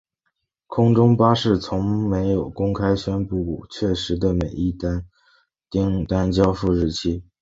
[0.65, 4.75] 空中巴士从没有公开宣布确实的每一
[5.69, 7.23] 订单交付日期。